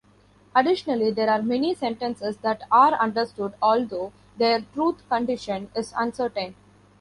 [0.55, 6.55] Additionally, there are many sentences that are understood although their truth condition is uncertain.